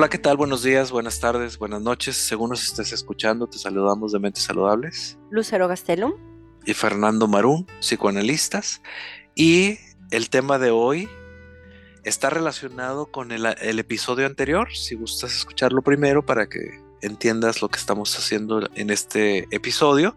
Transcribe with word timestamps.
Hola, 0.00 0.08
¿qué 0.08 0.16
tal? 0.16 0.38
Buenos 0.38 0.62
días, 0.62 0.92
buenas 0.92 1.20
tardes, 1.20 1.58
buenas 1.58 1.82
noches. 1.82 2.16
Según 2.16 2.48
nos 2.48 2.64
estés 2.64 2.90
escuchando, 2.90 3.46
te 3.48 3.58
saludamos 3.58 4.12
de 4.12 4.18
Mentes 4.18 4.44
Saludables. 4.44 5.18
Lucero 5.30 5.68
Gastelum. 5.68 6.14
Y 6.64 6.72
Fernando 6.72 7.28
Marún, 7.28 7.66
psicoanalistas. 7.80 8.80
Y 9.34 9.76
el 10.10 10.30
tema 10.30 10.58
de 10.58 10.70
hoy 10.70 11.06
está 12.02 12.30
relacionado 12.30 13.12
con 13.12 13.30
el, 13.30 13.44
episodio 13.78 14.24
anterior. 14.24 14.72
Si 14.72 14.94
gustas 14.94 15.36
escucharlo 15.36 15.82
primero 15.82 16.24
para 16.24 16.48
que 16.48 16.80
entiendas 17.02 17.60
lo 17.60 17.68
que 17.68 17.78
estamos 17.78 18.18
haciendo 18.18 18.70
en 18.76 18.88
este 18.88 19.54
episodio. 19.54 20.16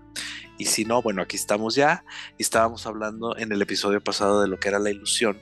Y 0.58 0.64
si 0.68 0.86
no, 0.86 1.02
bueno, 1.02 1.22
aquí 1.22 1.36
estamos 1.36 1.76
ya. 1.76 2.06
Y 2.38 2.44
estábamos 2.44 2.86
hablando 2.86 3.36
en 3.36 3.52
el 3.52 3.62
episodio 3.62 4.02
pasado 4.02 4.42
de 4.42 4.48
lo 4.48 4.58
que 4.62 4.70
era 4.70 4.80
la 4.80 4.92
ilusión 4.92 5.38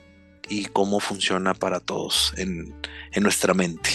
y 0.48 0.66
cómo 0.66 1.00
funciona 1.00 1.54
para 1.54 1.80
todos 1.80 2.34
en, 2.36 2.74
nuestra 3.20 3.54
mente. 3.54 3.90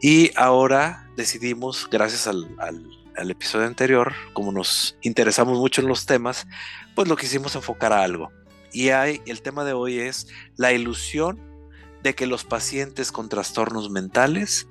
Y 0.00 0.30
ahora 0.36 1.08
decidimos, 1.16 1.88
gracias 1.90 2.26
al, 2.26 2.46
episodio 3.30 3.66
anterior, 3.66 4.14
como 4.34 4.52
nos 4.52 4.96
interesamos 5.02 5.58
mucho 5.58 5.80
en 5.80 5.88
los 5.88 6.06
temas, 6.06 6.46
pues 6.94 7.08
lo 7.08 7.16
quisimos 7.16 7.54
enfocar 7.54 7.92
a 7.92 8.02
algo. 8.02 8.30
Y 8.72 8.88
el 8.88 9.42
tema 9.42 9.64
de 9.64 9.72
hoy 9.72 9.98
es 9.98 10.28
la 10.56 10.72
ilusión 10.72 11.40
de 12.02 12.14
que 12.14 12.26
los 12.26 12.44
pacientes 12.44 13.10
con 13.10 13.28
trastornos 13.28 13.90
mentales 13.90 14.68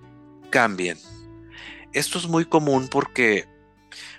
cambien. 0.52 1.00
Esto 1.92 2.18
es 2.18 2.28
muy 2.28 2.46
común 2.46 2.88
porque 2.90 3.48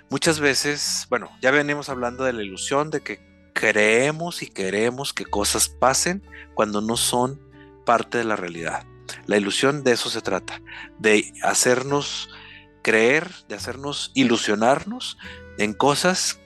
muchas 0.09 0.39
veces, 0.39 1.07
bueno, 1.09 1.31
ya 1.41 1.51
venimos 1.51 1.89
hablando 1.89 2.23
de 2.23 2.33
la 2.33 2.43
ilusión 2.43 2.89
de 2.89 3.01
que 3.01 3.26
creemos 3.57 4.43
y 4.43 4.47
queremos 4.47 5.13
que 5.13 5.25
cosas 5.25 5.67
pasen 5.67 6.21
cuando 6.53 6.79
no 6.79 6.95
son 6.95 7.41
parte 7.85 8.19
de 8.19 8.23
la 8.23 8.35
realidad. 8.35 8.85
La 9.25 9.37
ilusión 9.37 9.83
de 9.83 9.93
eso 9.93 10.11
se 10.11 10.21
trata, 10.21 10.61
de 10.99 11.33
hacernos 11.41 12.29
creer, 12.83 13.31
de 13.49 13.55
hacernos 13.55 14.11
ilusionarnos 14.13 15.17
en 15.57 15.73
cosas 15.73 16.39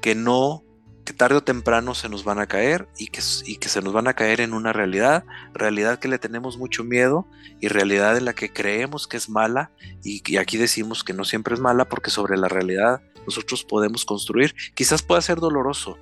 que 0.00 0.14
no, 0.14 0.64
que 1.04 1.12
tarde 1.12 1.36
o 1.36 1.44
temprano 1.44 1.94
se 1.94 2.08
nos 2.08 2.24
van 2.24 2.38
a 2.38 2.46
caer 2.46 2.88
y 2.96 3.08
que, 3.08 3.20
y 3.44 3.56
que 3.56 3.68
se 3.68 3.82
nos 3.82 3.92
van 3.92 4.08
a 4.08 4.14
caer 4.14 4.40
en 4.40 4.54
una 4.54 4.72
realidad, 4.72 5.24
realidad 5.52 5.98
que 5.98 6.08
le 6.08 6.18
tenemos 6.18 6.56
mucho 6.56 6.82
miedo 6.82 7.28
y 7.60 7.68
realidad 7.68 8.16
en 8.16 8.24
la 8.24 8.32
que 8.32 8.50
creemos 8.50 9.06
que 9.06 9.18
es 9.18 9.28
mala 9.28 9.70
y, 10.02 10.22
y 10.24 10.38
aquí 10.38 10.56
decimos 10.56 11.04
que 11.04 11.12
no 11.12 11.26
siempre 11.26 11.52
es 11.52 11.60
mala 11.60 11.86
porque 11.90 12.10
sobre 12.10 12.38
la 12.38 12.48
realidad 12.48 13.02
nosotros 13.26 13.64
podemos 13.64 14.06
construir, 14.06 14.54
quizás 14.74 15.02
pueda 15.02 15.20
ser 15.20 15.38
doloroso, 15.38 15.98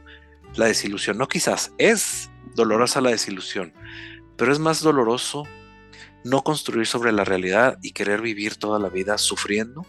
la 0.56 0.66
desilusión. 0.66 1.18
No 1.18 1.28
quizás, 1.28 1.72
es 1.78 2.30
dolorosa 2.54 3.00
la 3.00 3.10
desilusión, 3.10 3.72
pero 4.36 4.52
es 4.52 4.58
más 4.58 4.80
doloroso 4.80 5.44
no 6.24 6.42
construir 6.42 6.86
sobre 6.86 7.12
la 7.12 7.24
realidad 7.24 7.78
y 7.82 7.92
querer 7.92 8.20
vivir 8.20 8.56
toda 8.56 8.78
la 8.78 8.88
vida 8.88 9.16
sufriendo 9.18 9.86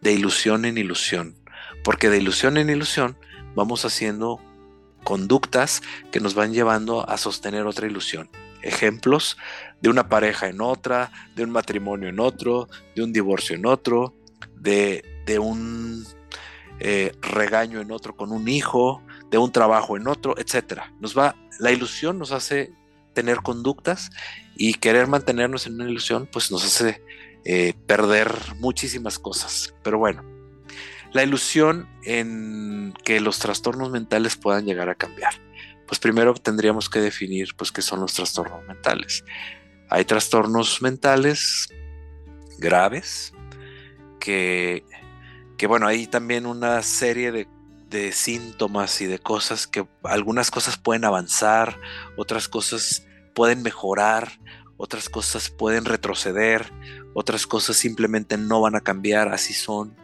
de 0.00 0.12
ilusión 0.12 0.64
en 0.64 0.78
ilusión. 0.78 1.36
Porque 1.82 2.10
de 2.10 2.18
ilusión 2.18 2.56
en 2.56 2.70
ilusión 2.70 3.16
vamos 3.54 3.84
haciendo 3.84 4.40
conductas 5.04 5.82
que 6.10 6.20
nos 6.20 6.34
van 6.34 6.52
llevando 6.52 7.08
a 7.08 7.16
sostener 7.18 7.66
otra 7.66 7.86
ilusión. 7.86 8.30
Ejemplos 8.62 9.36
de 9.80 9.90
una 9.90 10.08
pareja 10.08 10.48
en 10.48 10.60
otra, 10.60 11.10
de 11.34 11.42
un 11.42 11.50
matrimonio 11.50 12.08
en 12.08 12.20
otro, 12.20 12.68
de 12.94 13.02
un 13.02 13.12
divorcio 13.12 13.56
en 13.56 13.66
otro, 13.66 14.14
de, 14.54 15.02
un 15.40 16.06
eh, 16.78 17.12
regaño 17.20 17.80
en 17.80 17.90
otro 17.90 18.14
con 18.14 18.30
un 18.30 18.46
hijo, 18.48 19.02
de 19.32 19.38
un 19.38 19.50
trabajo 19.50 19.96
en 19.96 20.06
otro, 20.06 20.38
etcétera. 20.38 20.92
Nos 21.00 21.18
va, 21.18 21.34
la 21.58 21.72
ilusión 21.72 22.18
nos 22.18 22.32
hace 22.32 22.70
tener 23.14 23.38
conductas 23.38 24.10
y 24.54 24.74
querer 24.74 25.06
mantenernos 25.06 25.66
en 25.66 25.74
una 25.74 25.88
ilusión, 25.88 26.28
pues 26.30 26.50
nos 26.50 26.64
hace 26.64 27.02
eh, 27.46 27.72
perder 27.86 28.30
muchísimas 28.58 29.18
cosas. 29.18 29.74
Pero 29.82 29.98
bueno, 29.98 30.22
la 31.12 31.22
ilusión 31.22 31.88
en 32.04 32.92
que 33.04 33.20
los 33.20 33.38
trastornos 33.38 33.90
mentales 33.90 34.36
puedan 34.36 34.66
llegar 34.66 34.90
a 34.90 34.94
cambiar. 34.94 35.32
Pues 35.86 35.98
primero 35.98 36.34
tendríamos 36.34 36.90
que 36.90 37.00
definir, 37.00 37.48
pues, 37.56 37.72
qué 37.72 37.80
son 37.80 38.00
los 38.00 38.12
trastornos 38.12 38.62
mentales. 38.66 39.24
Hay 39.88 40.04
trastornos 40.04 40.82
mentales 40.82 41.68
graves 42.58 43.32
que, 44.20 44.84
que 45.56 45.66
bueno, 45.66 45.86
hay 45.86 46.06
también 46.06 46.44
una 46.44 46.82
serie 46.82 47.32
de 47.32 47.48
de 47.92 48.10
síntomas 48.12 49.00
y 49.00 49.06
de 49.06 49.18
cosas 49.18 49.66
que 49.68 49.86
algunas 50.02 50.50
cosas 50.50 50.76
pueden 50.76 51.04
avanzar, 51.04 51.78
otras 52.16 52.48
cosas 52.48 53.06
pueden 53.34 53.62
mejorar, 53.62 54.40
otras 54.76 55.08
cosas 55.08 55.50
pueden 55.50 55.84
retroceder, 55.84 56.72
otras 57.14 57.46
cosas 57.46 57.76
simplemente 57.76 58.36
no 58.36 58.60
van 58.60 58.74
a 58.74 58.80
cambiar, 58.80 59.28
así 59.28 59.52
son. 59.52 59.94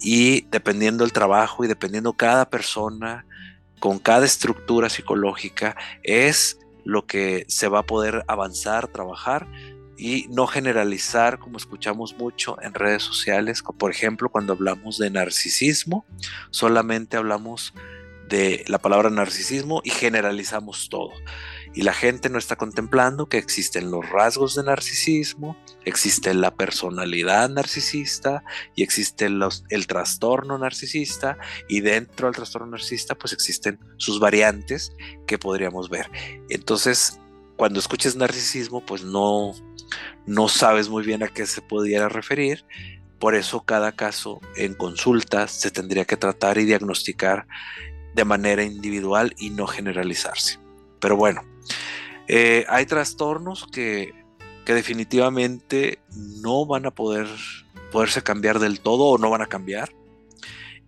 Y 0.00 0.42
dependiendo 0.50 1.02
del 1.04 1.12
trabajo 1.12 1.64
y 1.64 1.68
dependiendo 1.68 2.12
cada 2.12 2.48
persona, 2.48 3.26
con 3.80 3.98
cada 3.98 4.26
estructura 4.26 4.88
psicológica, 4.90 5.74
es 6.02 6.58
lo 6.84 7.06
que 7.06 7.46
se 7.48 7.68
va 7.68 7.80
a 7.80 7.86
poder 7.86 8.24
avanzar, 8.28 8.88
trabajar 8.88 9.48
y 10.02 10.26
no 10.30 10.48
generalizar 10.48 11.38
como 11.38 11.58
escuchamos 11.58 12.16
mucho 12.18 12.60
en 12.60 12.74
redes 12.74 13.04
sociales, 13.04 13.62
por 13.62 13.92
ejemplo, 13.92 14.30
cuando 14.30 14.54
hablamos 14.54 14.98
de 14.98 15.10
narcisismo, 15.10 16.04
solamente 16.50 17.16
hablamos 17.16 17.72
de 18.28 18.64
la 18.66 18.78
palabra 18.78 19.10
narcisismo 19.10 19.80
y 19.84 19.90
generalizamos 19.90 20.88
todo. 20.88 21.12
Y 21.72 21.82
la 21.82 21.92
gente 21.92 22.30
no 22.30 22.38
está 22.38 22.56
contemplando 22.56 23.28
que 23.28 23.38
existen 23.38 23.92
los 23.92 24.10
rasgos 24.10 24.56
de 24.56 24.64
narcisismo, 24.64 25.56
existe 25.84 26.34
la 26.34 26.52
personalidad 26.52 27.48
narcisista 27.48 28.42
y 28.74 28.82
existe 28.82 29.28
los, 29.28 29.62
el 29.68 29.86
trastorno 29.86 30.58
narcisista 30.58 31.38
y 31.68 31.80
dentro 31.80 32.26
del 32.26 32.34
trastorno 32.34 32.66
narcisista 32.66 33.14
pues 33.14 33.32
existen 33.32 33.78
sus 33.98 34.18
variantes 34.18 34.90
que 35.28 35.38
podríamos 35.38 35.88
ver. 35.88 36.10
Entonces, 36.48 37.20
cuando 37.56 37.78
escuches 37.78 38.16
narcisismo 38.16 38.84
pues 38.84 39.04
no 39.04 39.54
no 40.26 40.48
sabes 40.48 40.88
muy 40.88 41.04
bien 41.04 41.22
a 41.22 41.28
qué 41.28 41.46
se 41.46 41.62
pudiera 41.62 42.08
referir. 42.08 42.64
Por 43.18 43.34
eso 43.34 43.64
cada 43.64 43.92
caso 43.92 44.40
en 44.56 44.74
consulta 44.74 45.46
se 45.46 45.70
tendría 45.70 46.04
que 46.04 46.16
tratar 46.16 46.58
y 46.58 46.64
diagnosticar 46.64 47.46
de 48.14 48.24
manera 48.24 48.62
individual 48.62 49.34
y 49.38 49.50
no 49.50 49.66
generalizarse. 49.66 50.58
Pero 51.00 51.16
bueno, 51.16 51.42
eh, 52.28 52.64
hay 52.68 52.86
trastornos 52.86 53.66
que, 53.66 54.12
que, 54.64 54.74
definitivamente 54.74 56.00
no 56.40 56.66
van 56.66 56.86
a 56.86 56.90
poder 56.90 57.26
poderse 57.90 58.22
cambiar 58.22 58.58
del 58.58 58.80
todo 58.80 59.04
o 59.04 59.18
no 59.18 59.30
van 59.30 59.42
a 59.42 59.46
cambiar. 59.46 59.92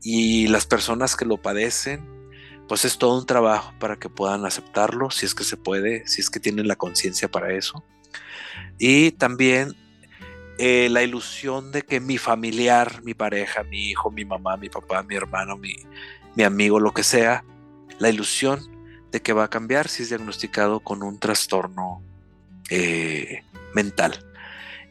Y 0.03 0.48
las 0.48 0.66
personas 0.66 1.16
que 1.16 1.25
lo 1.25 1.38
padecen, 1.38 2.06
pues 2.69 2.84
es 2.84 2.98
todo 2.98 3.19
un 3.19 3.26
trabajo 3.26 3.72
para 3.78 3.97
que 3.97 4.09
puedan 4.09 4.44
aceptarlo, 4.44 5.10
si 5.10 5.26
es 5.26 5.34
que 5.34 5.44
se 5.44 5.56
puede, 5.56 6.06
si 6.06 6.21
es 6.21 6.31
que 6.31 6.41
tienen 6.41 6.69
la 6.69 6.76
conciencia 6.76 7.31
para 7.31 7.53
eso. 7.53 7.84
Y 8.78 9.12
también 9.12 9.75
eh, 10.59 10.88
la 10.91 11.03
ilusión 11.03 11.72
de 11.72 11.82
que 11.82 12.00
mi 12.00 12.16
familiar, 12.16 13.03
mi 13.03 13.15
pareja, 13.15 13.65
mi 13.65 13.91
hijo, 13.91 14.10
mi 14.10 14.25
mamá, 14.25 14.56
mi 14.56 14.69
papá, 14.69 15.03
mi 15.03 15.16
hermano, 15.16 15.56
mi, 15.56 15.75
amigo, 16.44 16.78
lo 16.78 16.92
que 16.92 17.03
sea, 17.03 17.44
la 17.98 18.09
ilusión 18.09 18.60
de 19.10 19.20
que 19.20 19.32
va 19.32 19.44
a 19.44 19.50
cambiar 19.50 19.88
si 19.88 20.04
es 20.04 20.10
diagnosticado 20.10 20.81
con 20.81 21.03
un 21.03 21.19
trastorno 21.19 22.03
eh, 22.70 23.42
mental. 23.75 24.25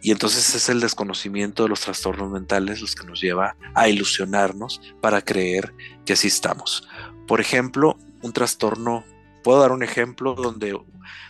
Y 0.01 0.11
entonces 0.11 0.53
es 0.53 0.67
el 0.67 0.81
desconocimiento 0.81 1.63
de 1.63 1.69
los 1.69 1.79
trastornos 1.79 2.29
mentales 2.29 2.81
los 2.81 2.93
que 2.93 3.07
nos 3.07 3.21
lleva 3.21 3.55
a 3.73 3.87
ilusionarnos 3.87 4.81
para 4.99 5.21
creer 5.21 5.73
que 6.05 6.11
así 6.11 6.27
estamos. 6.27 6.89
Por 7.25 7.39
ejemplo, 7.39 7.97
un 8.21 8.33
trastorno 8.33 9.05
Puedo 9.43 9.59
dar 9.59 9.71
un 9.71 9.83
ejemplo 9.83 10.35
donde, 10.35 10.77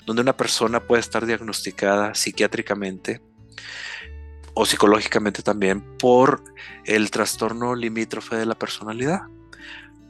donde 0.05 0.21
una 0.21 0.37
persona 0.37 0.79
puede 0.79 1.01
estar 1.01 1.25
diagnosticada 1.25 2.13
psiquiátricamente 2.13 3.21
o 4.53 4.65
psicológicamente 4.65 5.41
también 5.41 5.81
por 5.97 6.43
el 6.85 7.09
trastorno 7.09 7.75
limítrofe 7.75 8.35
de 8.35 8.45
la 8.45 8.55
personalidad. 8.55 9.21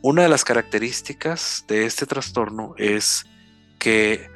Una 0.01 0.23
de 0.23 0.29
las 0.29 0.43
características 0.43 1.63
de 1.67 1.85
este 1.85 2.05
trastorno 2.05 2.75
es 2.77 3.25
que 3.79 4.29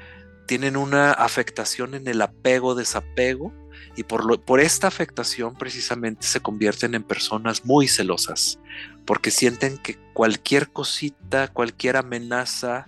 tienen 0.47 0.77
una 0.77 1.11
afectación 1.11 1.93
en 1.93 2.07
el 2.07 2.21
apego-desapego 2.21 3.53
y 3.97 4.03
por, 4.03 4.41
por 4.41 4.61
esta 4.61 4.87
afectación 4.87 5.55
precisamente 5.55 6.25
se 6.25 6.39
convierten 6.39 6.95
en 6.95 7.03
personas 7.03 7.65
muy 7.65 7.87
celosas 7.89 8.59
porque 9.05 9.31
sienten 9.31 9.77
que 9.77 9.97
cualquier 10.13 10.69
cosita, 10.69 11.47
cualquier 11.47 11.97
amenaza, 11.97 12.85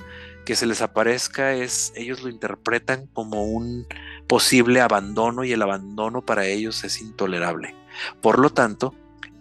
que 0.49 0.55
se 0.55 0.65
les 0.65 0.81
aparezca 0.81 1.53
es, 1.53 1.93
ellos 1.95 2.23
lo 2.23 2.29
interpretan 2.29 3.05
como 3.13 3.43
un 3.43 3.85
posible 4.25 4.81
abandono 4.81 5.43
y 5.43 5.51
el 5.51 5.61
abandono 5.61 6.25
para 6.25 6.47
ellos 6.47 6.83
es 6.83 7.01
intolerable. 7.01 7.75
Por 8.19 8.39
lo 8.39 8.49
tanto, 8.49 8.95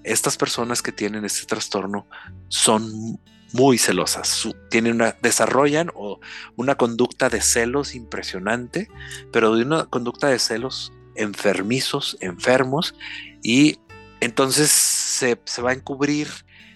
estas 0.05 0.37
personas 0.37 0.83
que 0.83 0.93
tienen 0.93 1.25
este 1.25 1.47
trastorno 1.47 2.07
son 2.49 3.19
muy 3.55 3.79
celosas, 3.79 4.51
tienen 4.69 4.97
una, 4.97 5.17
desarrollan 5.23 5.91
o 5.95 6.21
una 6.57 6.75
conducta 6.75 7.31
de 7.31 7.41
celos 7.41 7.95
impresionante, 7.95 8.91
pero 9.33 9.57
de 9.57 9.63
una 9.63 9.87
conducta 9.87 10.27
de 10.27 10.39
celos 10.39 10.93
enfermizos, 11.15 12.19
enfermos, 12.21 12.95
y 13.43 13.79
entonces 14.21 14.71
se, 14.71 15.41
se 15.47 15.63
va 15.63 15.71
a 15.71 15.73
encubrir 15.73 16.29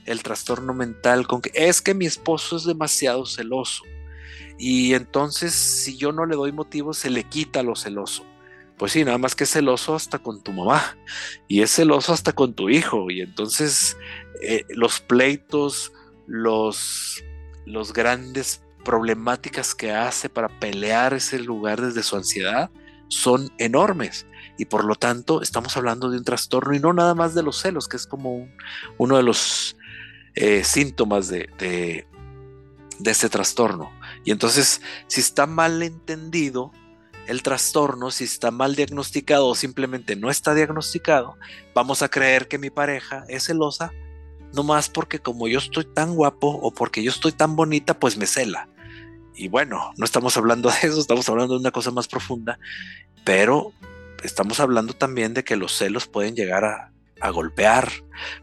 el 0.06 0.22
trastorno 0.22 0.72
mental 0.72 1.26
con 1.26 1.42
que 1.42 1.50
es 1.54 1.82
que 1.82 1.92
mi 1.92 2.06
esposo 2.06 2.56
es 2.56 2.64
demasiado 2.64 3.26
celoso. 3.26 3.84
Y 4.58 4.94
entonces 4.94 5.52
si 5.54 5.96
yo 5.96 6.12
no 6.12 6.26
le 6.26 6.36
doy 6.36 6.52
motivo, 6.52 6.94
se 6.94 7.10
le 7.10 7.24
quita 7.24 7.62
lo 7.62 7.76
celoso. 7.76 8.24
Pues 8.76 8.92
sí, 8.92 9.04
nada 9.04 9.18
más 9.18 9.34
que 9.34 9.44
es 9.44 9.50
celoso 9.50 9.94
hasta 9.94 10.18
con 10.18 10.42
tu 10.42 10.52
mamá 10.52 10.96
y 11.46 11.62
es 11.62 11.70
celoso 11.70 12.12
hasta 12.12 12.32
con 12.32 12.54
tu 12.54 12.68
hijo. 12.68 13.10
Y 13.10 13.20
entonces 13.20 13.96
eh, 14.42 14.64
los 14.70 15.00
pleitos, 15.00 15.92
los, 16.26 17.22
los 17.64 17.92
grandes 17.92 18.62
problemáticas 18.84 19.74
que 19.74 19.92
hace 19.92 20.28
para 20.28 20.48
pelear 20.58 21.14
ese 21.14 21.38
lugar 21.38 21.80
desde 21.80 22.02
su 22.02 22.16
ansiedad 22.16 22.70
son 23.08 23.52
enormes. 23.58 24.26
Y 24.58 24.64
por 24.64 24.84
lo 24.84 24.94
tanto 24.96 25.42
estamos 25.42 25.76
hablando 25.76 26.10
de 26.10 26.18
un 26.18 26.24
trastorno 26.24 26.74
y 26.74 26.80
no 26.80 26.92
nada 26.92 27.14
más 27.14 27.34
de 27.34 27.42
los 27.42 27.60
celos, 27.60 27.88
que 27.88 27.96
es 27.96 28.06
como 28.06 28.48
uno 28.98 29.16
de 29.16 29.22
los 29.22 29.76
eh, 30.34 30.64
síntomas 30.64 31.28
de, 31.28 31.48
de, 31.58 32.06
de 32.98 33.10
este 33.10 33.28
trastorno. 33.28 33.92
Y 34.24 34.30
entonces, 34.30 34.80
si 35.06 35.20
está 35.20 35.46
mal 35.46 35.82
entendido 35.82 36.72
el 37.26 37.42
trastorno, 37.42 38.10
si 38.10 38.24
está 38.24 38.50
mal 38.50 38.74
diagnosticado 38.74 39.46
o 39.46 39.54
simplemente 39.54 40.16
no 40.16 40.30
está 40.30 40.54
diagnosticado, 40.54 41.36
vamos 41.74 42.02
a 42.02 42.08
creer 42.08 42.48
que 42.48 42.58
mi 42.58 42.70
pareja 42.70 43.24
es 43.28 43.44
celosa, 43.44 43.92
no 44.52 44.62
más 44.62 44.88
porque 44.88 45.18
como 45.18 45.48
yo 45.48 45.58
estoy 45.58 45.84
tan 45.84 46.14
guapo 46.14 46.48
o 46.48 46.72
porque 46.72 47.02
yo 47.02 47.10
estoy 47.10 47.32
tan 47.32 47.56
bonita, 47.56 47.98
pues 47.98 48.16
me 48.16 48.26
cela. 48.26 48.68
Y 49.34 49.48
bueno, 49.48 49.92
no 49.96 50.04
estamos 50.04 50.36
hablando 50.36 50.68
de 50.82 50.88
eso, 50.88 51.00
estamos 51.00 51.28
hablando 51.28 51.54
de 51.54 51.60
una 51.60 51.70
cosa 51.70 51.90
más 51.90 52.08
profunda, 52.08 52.58
pero 53.24 53.72
estamos 54.22 54.60
hablando 54.60 54.94
también 54.94 55.34
de 55.34 55.44
que 55.44 55.56
los 55.56 55.76
celos 55.76 56.06
pueden 56.06 56.34
llegar 56.34 56.64
a, 56.64 56.91
a 57.22 57.30
golpear, 57.30 57.90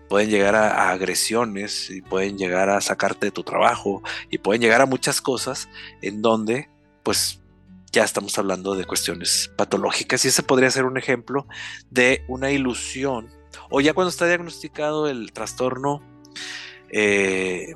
pueden 0.07 0.29
llegar 0.29 0.55
a, 0.55 0.89
agresiones 0.89 1.89
y 1.89 2.01
pueden 2.01 2.37
llegar 2.37 2.69
a 2.69 2.81
sacarte 2.81 3.27
de 3.27 3.31
tu 3.31 3.43
trabajo 3.43 4.01
y 4.29 4.37
pueden 4.37 4.61
llegar 4.61 4.81
a 4.81 4.85
muchas 4.85 5.21
cosas 5.21 5.69
en 6.01 6.21
donde 6.21 6.69
pues 7.03 7.41
ya 7.91 8.03
estamos 8.03 8.37
hablando 8.37 8.75
de 8.75 8.85
cuestiones 8.85 9.51
patológicas. 9.55 10.23
Y 10.23 10.29
ese 10.29 10.43
podría 10.43 10.71
ser 10.71 10.85
un 10.85 10.97
ejemplo 10.97 11.47
de 11.89 12.23
una 12.27 12.51
ilusión 12.51 13.29
o 13.69 13.81
ya 13.81 13.93
cuando 13.93 14.09
está 14.09 14.27
diagnosticado 14.27 15.07
el 15.07 15.31
trastorno 15.31 16.01
eh, 16.91 17.73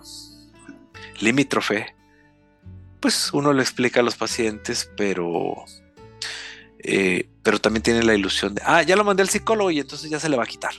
limítrofe 1.20 1.96
pues 3.00 3.34
uno 3.34 3.54
le 3.54 3.62
explica 3.62 4.00
a 4.00 4.04
los 4.04 4.16
pacientes 4.16 4.90
pero 4.96 5.66
eh, 6.80 7.28
pero 7.42 7.60
también 7.60 7.84
tiene 7.84 8.04
la 8.04 8.14
ilusión 8.14 8.56
de, 8.56 8.62
ah, 8.66 8.84
ya 8.84 8.96
lo 8.96 9.04
mandé 9.04 9.24
al 9.24 9.30
psicólogo 9.30 9.72
y 9.72 9.80
entonces 9.80 10.10
ya 10.10 10.20
se 10.20 10.30
le 10.30 10.38
va 10.38 10.44
a 10.44 10.48
quitar 10.48 10.74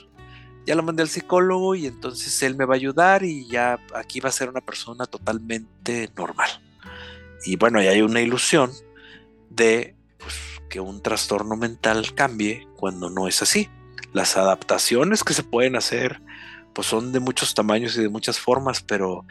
ya 0.65 0.75
lo 0.75 0.83
mandé 0.83 1.03
al 1.03 1.09
psicólogo 1.09 1.75
y 1.75 1.87
entonces 1.87 2.41
él 2.43 2.55
me 2.55 2.65
va 2.65 2.73
a 2.73 2.77
ayudar 2.77 3.23
y 3.23 3.47
ya 3.47 3.79
aquí 3.93 4.19
va 4.19 4.29
a 4.29 4.33
ser 4.33 4.49
una 4.49 4.61
persona 4.61 5.05
totalmente 5.05 6.09
normal. 6.15 6.49
Y 7.45 7.55
bueno, 7.57 7.79
hay 7.79 8.01
una 8.01 8.21
ilusión 8.21 8.71
de 9.49 9.95
pues, 10.17 10.35
que 10.69 10.79
un 10.79 11.01
trastorno 11.01 11.55
mental 11.55 12.13
cambie 12.15 12.67
cuando 12.75 13.09
no 13.09 13.27
es 13.27 13.41
así. 13.41 13.69
Las 14.13 14.37
adaptaciones 14.37 15.23
que 15.23 15.33
se 15.33 15.43
pueden 15.43 15.75
hacer 15.75 16.21
pues 16.73 16.87
son 16.87 17.11
de 17.13 17.19
muchos 17.19 17.53
tamaños 17.53 17.95
y 17.97 18.01
de 18.01 18.09
muchas 18.09 18.39
formas, 18.39 18.81
pero 18.81 19.25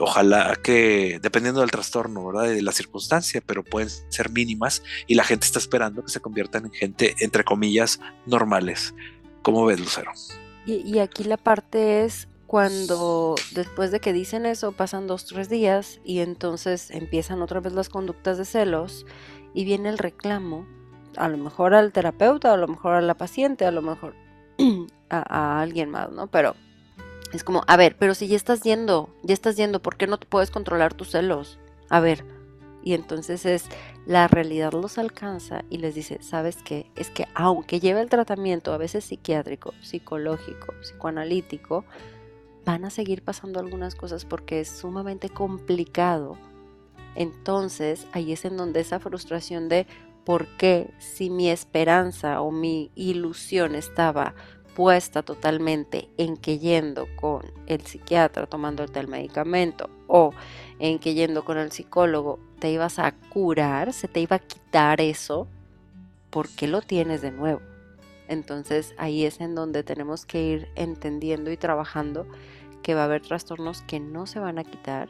ojalá 0.00 0.56
que, 0.62 1.18
dependiendo 1.20 1.60
del 1.60 1.70
trastorno, 1.70 2.26
¿verdad? 2.26 2.48
De 2.48 2.62
la 2.62 2.72
circunstancia, 2.72 3.42
pero 3.44 3.62
pueden 3.62 3.90
ser 4.08 4.30
mínimas 4.30 4.82
y 5.06 5.14
la 5.14 5.24
gente 5.24 5.44
está 5.44 5.58
esperando 5.58 6.02
que 6.02 6.10
se 6.10 6.20
conviertan 6.20 6.66
en 6.66 6.72
gente, 6.72 7.14
entre 7.20 7.44
comillas, 7.44 8.00
normales. 8.26 8.94
¿Cómo 9.42 9.66
ves, 9.66 9.80
Lucero? 9.80 10.12
Y, 10.70 10.98
aquí 10.98 11.24
la 11.24 11.38
parte 11.38 12.04
es 12.04 12.28
cuando 12.46 13.36
después 13.52 13.90
de 13.90 14.00
que 14.00 14.12
dicen 14.12 14.44
eso 14.44 14.72
pasan 14.72 15.06
dos, 15.06 15.24
tres 15.24 15.48
días 15.48 15.98
y 16.04 16.18
entonces 16.18 16.90
empiezan 16.90 17.40
otra 17.40 17.60
vez 17.60 17.72
las 17.72 17.88
conductas 17.88 18.36
de 18.36 18.44
celos 18.44 19.06
y 19.54 19.64
viene 19.64 19.88
el 19.88 19.96
reclamo, 19.96 20.66
a 21.16 21.30
lo 21.30 21.38
mejor 21.38 21.72
al 21.72 21.90
terapeuta, 21.90 22.52
a 22.52 22.58
lo 22.58 22.68
mejor 22.68 22.92
a 22.92 23.00
la 23.00 23.14
paciente, 23.14 23.64
a 23.64 23.70
lo 23.70 23.80
mejor 23.80 24.14
a, 25.08 25.62
alguien 25.62 25.88
más, 25.88 26.12
¿no? 26.12 26.26
Pero 26.26 26.54
es 27.32 27.44
como, 27.44 27.64
a 27.66 27.78
ver, 27.78 27.96
pero 27.98 28.14
si 28.14 28.28
ya 28.28 28.36
estás 28.36 28.60
yendo, 28.60 29.08
ya 29.22 29.32
estás 29.32 29.56
yendo, 29.56 29.80
¿por 29.80 29.96
qué 29.96 30.06
no 30.06 30.20
puedes 30.20 30.50
controlar 30.50 30.92
tus 30.92 31.12
celos? 31.12 31.58
A 31.88 32.00
ver, 32.00 32.26
y 32.84 32.92
entonces 32.92 33.46
es 33.46 33.64
la 34.08 34.26
realidad 34.26 34.72
los 34.72 34.96
alcanza 34.96 35.66
y 35.68 35.76
les 35.76 35.94
dice, 35.94 36.22
¿sabes 36.22 36.56
qué? 36.64 36.90
Es 36.96 37.10
que 37.10 37.26
aunque 37.34 37.78
lleve 37.78 38.00
el 38.00 38.08
tratamiento, 38.08 38.72
a 38.72 38.78
veces 38.78 39.04
psiquiátrico, 39.04 39.74
psicológico, 39.82 40.72
psicoanalítico, 40.80 41.84
van 42.64 42.86
a 42.86 42.90
seguir 42.90 43.22
pasando 43.22 43.60
algunas 43.60 43.94
cosas 43.94 44.24
porque 44.24 44.60
es 44.60 44.70
sumamente 44.70 45.28
complicado. 45.28 46.38
Entonces 47.16 48.06
ahí 48.12 48.32
es 48.32 48.46
en 48.46 48.56
donde 48.56 48.80
esa 48.80 48.98
frustración 48.98 49.68
de 49.68 49.86
por 50.24 50.46
qué 50.56 50.90
si 50.96 51.28
mi 51.28 51.50
esperanza 51.50 52.40
o 52.40 52.50
mi 52.50 52.90
ilusión 52.94 53.74
estaba 53.74 54.34
puesta 54.74 55.22
totalmente 55.22 56.08
en 56.16 56.38
que 56.38 56.58
yendo 56.58 57.08
con 57.16 57.42
el 57.66 57.82
psiquiatra 57.82 58.46
tomando 58.46 58.84
el 58.84 59.08
medicamento 59.08 59.90
o 60.08 60.32
en 60.80 60.98
que 60.98 61.14
yendo 61.14 61.44
con 61.44 61.58
el 61.58 61.70
psicólogo 61.70 62.40
te 62.58 62.72
ibas 62.72 62.98
a 62.98 63.12
curar, 63.12 63.92
se 63.92 64.08
te 64.08 64.20
iba 64.20 64.36
a 64.36 64.40
quitar 64.40 65.00
eso, 65.00 65.46
¿por 66.30 66.48
qué 66.48 66.66
lo 66.66 66.82
tienes 66.82 67.22
de 67.22 67.30
nuevo? 67.30 67.60
Entonces 68.26 68.94
ahí 68.98 69.24
es 69.24 69.40
en 69.40 69.54
donde 69.54 69.84
tenemos 69.84 70.26
que 70.26 70.42
ir 70.42 70.68
entendiendo 70.74 71.52
y 71.52 71.56
trabajando 71.56 72.26
que 72.82 72.94
va 72.94 73.02
a 73.02 73.04
haber 73.04 73.22
trastornos 73.22 73.82
que 73.82 74.00
no 74.00 74.26
se 74.26 74.40
van 74.40 74.58
a 74.58 74.64
quitar. 74.64 75.08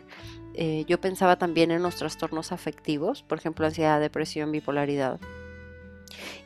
Eh, 0.54 0.84
yo 0.86 1.00
pensaba 1.00 1.36
también 1.36 1.70
en 1.70 1.82
los 1.82 1.96
trastornos 1.96 2.52
afectivos, 2.52 3.22
por 3.22 3.38
ejemplo, 3.38 3.66
ansiedad, 3.66 4.00
depresión, 4.00 4.52
bipolaridad 4.52 5.20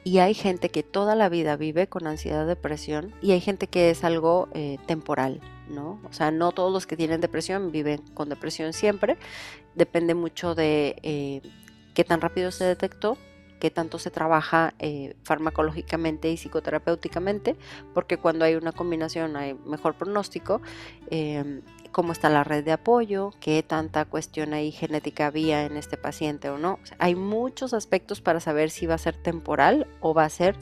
y 0.05 0.19
hay 0.19 0.35
gente 0.35 0.69
que 0.69 0.83
toda 0.83 1.15
la 1.15 1.29
vida 1.29 1.57
vive 1.57 1.87
con 1.87 2.07
ansiedad, 2.07 2.47
depresión 2.47 3.15
y 3.21 3.33
hay 3.33 3.41
gente 3.41 3.67
que 3.67 3.91
es 3.91 4.05
algo 4.05 4.49
eh, 4.53 4.79
temporal, 4.87 5.41
¿no? 5.69 6.01
O 6.09 6.13
sea, 6.13 6.31
no 6.31 6.53
todos 6.53 6.73
los 6.73 6.87
que 6.87 6.97
tienen 6.97 7.21
depresión 7.21 7.73
viven 7.73 8.01
con 8.15 8.29
depresión 8.29 8.73
siempre. 8.73 9.17
Depende 9.75 10.15
mucho 10.15 10.55
de 10.55 10.97
eh, 11.03 11.43
qué 11.95 12.05
tan 12.05 12.21
rápido 12.21 12.51
se 12.51 12.65
detectó, 12.65 13.17
qué 13.61 13.71
tanto 13.71 13.99
se 13.99 14.11
trabaja 14.11 14.75
eh, 14.81 15.15
farmacológicamente 15.23 16.31
y 16.31 16.37
psicoterapéuticamente, 16.37 17.57
porque 17.95 18.17
cuando 18.17 18.45
hay 18.45 18.57
una 18.57 18.73
combinación 18.73 19.37
hay 19.37 19.55
mejor 19.55 19.95
pronóstico. 19.95 20.61
Em, 21.11 21.63
cómo 21.93 22.13
está 22.13 22.31
la 22.31 22.43
red 22.43 22.65
de 22.65 22.73
apoyo, 22.73 23.31
qué 23.39 23.63
tanta 23.63 24.07
cuestión 24.07 24.55
ahí 24.55 24.73
genética 24.73 25.27
había 25.27 25.65
en 25.65 25.77
este 25.77 25.97
paciente 25.97 26.49
o 26.49 26.59
no. 26.59 26.79
hay 26.99 27.15
muchos 27.15 27.75
aspectos 27.75 28.21
para 28.21 28.41
saber 28.41 28.71
si 28.71 28.87
va 28.87 28.95
a 28.95 28.99
ser 28.99 29.17
temporal 29.17 29.87
o 30.01 30.15
va 30.15 30.25
a 30.25 30.31
ser 30.31 30.57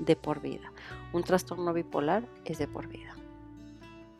de 0.00 0.16
por 0.16 0.40
vida. 0.40 0.72
Un 1.12 1.22
trastorno 1.22 1.72
bipolar 1.72 2.24
es 2.44 2.58
de 2.58 2.66
por 2.66 2.88
vida. 2.88 3.14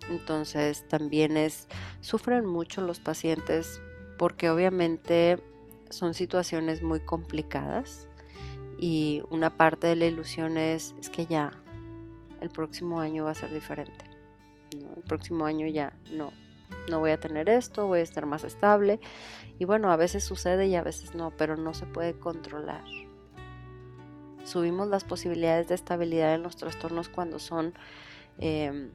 Entonces 0.09 0.87
también 0.89 1.37
es, 1.37 1.67
sufren 2.01 2.47
mucho 2.47 2.81
los 2.83 3.01
pacientes 3.01 3.81
porque 4.17 4.51
obviamente 4.51 5.43
son 5.91 6.15
situaciones 6.15 6.83
muy 6.83 7.01
complicadas 7.01 8.09
y 8.79 9.23
una 9.31 9.57
parte 9.57 9.87
de 9.87 9.97
la 9.97 10.07
ilusión 10.07 10.57
es, 10.57 10.95
es 11.01 11.09
que 11.09 11.27
ya 11.27 11.53
el 12.41 12.51
próximo 12.51 13.01
año 13.01 13.25
va 13.25 13.31
a 13.31 13.35
ser 13.35 13.53
diferente. 13.53 14.05
El 14.73 15.03
próximo 15.03 15.47
año 15.47 15.67
ya 15.67 15.93
no, 16.13 16.33
no 16.89 17.01
voy 17.01 17.11
a 17.11 17.21
tener 17.21 17.49
esto, 17.49 17.87
voy 17.87 18.01
a 18.01 18.03
estar 18.03 18.27
más 18.27 18.45
estable. 18.45 19.01
Y 19.59 19.65
bueno, 19.65 19.91
a 19.91 19.97
veces 19.97 20.25
sucede 20.25 20.67
y 20.67 20.75
a 20.77 20.83
veces 20.83 21.15
no, 21.15 21.31
pero 21.31 21.57
no 21.57 21.75
se 21.75 21.87
puede 21.87 22.15
controlar. 22.15 22.85
Subimos 24.45 24.89
las 24.89 25.05
posibilidades 25.05 25.69
de 25.69 25.75
estabilidad 25.75 26.35
en 26.35 26.43
los 26.43 26.57
trastornos 26.57 27.09
cuando 27.09 27.39
son 27.39 27.75
em, 28.39 28.91